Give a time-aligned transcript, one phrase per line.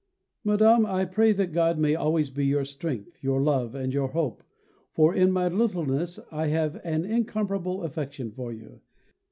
[0.43, 4.41] Madame, I pray that God may always be your strength, your love, and your hope,
[4.91, 8.81] for in my littleness I have an incomparable affection for you.